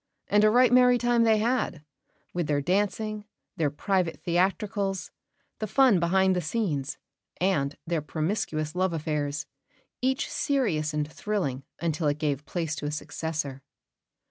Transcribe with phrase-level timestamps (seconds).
[0.29, 1.83] And a right merry time they had,
[2.33, 5.11] with their dancing, their private theatricals,
[5.59, 6.97] the fun behind the scenes,
[7.39, 9.45] and their promiscuous love affairs,
[10.01, 13.61] each serious and thrilling until it gave place to a successor.